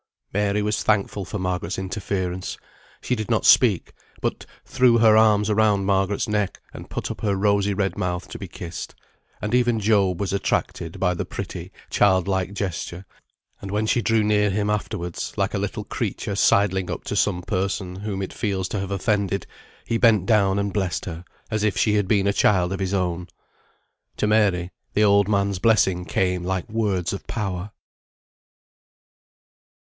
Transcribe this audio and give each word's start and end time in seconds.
Mary 0.33 0.61
was 0.63 0.81
thankful 0.81 1.25
for 1.25 1.37
Margaret's 1.37 1.77
interference. 1.77 2.57
She 3.01 3.15
did 3.15 3.29
not 3.29 3.45
speak, 3.45 3.91
but 4.21 4.45
threw 4.65 4.97
her 4.97 5.15
arms 5.17 5.51
round 5.51 5.85
Margaret's 5.85 6.27
neck, 6.27 6.59
and 6.73 6.89
put 6.89 7.11
up 7.11 7.19
her 7.21 7.35
rosy 7.35 7.73
red 7.73 7.97
mouth 7.97 8.27
to 8.29 8.39
be 8.39 8.47
kissed; 8.47 8.95
and 9.41 9.53
even 9.53 9.79
Job 9.81 10.19
was 10.19 10.31
attracted 10.33 10.99
by 11.01 11.13
the 11.13 11.25
pretty, 11.25 11.71
child 11.91 12.27
like 12.29 12.53
gesture; 12.53 13.05
and 13.61 13.69
when 13.71 13.85
she 13.85 14.01
drew 14.01 14.23
near 14.23 14.49
him, 14.49 14.69
afterwards, 14.69 15.33
like 15.37 15.53
a 15.53 15.59
little 15.59 15.83
creature 15.83 16.35
sidling 16.35 16.89
up 16.89 17.03
to 17.03 17.15
some 17.15 17.43
person 17.43 17.97
whom 17.97 18.21
it 18.23 18.33
feels 18.33 18.67
to 18.69 18.79
have 18.79 18.89
offended, 18.89 19.45
he 19.85 19.97
bent 19.97 20.25
down 20.25 20.57
and 20.57 20.73
blessed 20.73 21.05
her, 21.05 21.25
as 21.51 21.63
if 21.63 21.77
she 21.77 21.93
had 21.95 22.07
been 22.07 22.25
a 22.25 22.33
child 22.33 22.71
of 22.73 22.79
his 22.79 22.93
own. 22.93 23.27
To 24.17 24.25
Mary 24.27 24.71
the 24.93 25.03
old 25.03 25.27
man's 25.27 25.59
blessing 25.59 26.05
came 26.05 26.41
like 26.43 26.69
words 26.69 27.11
of 27.13 27.27
power. 27.27 27.71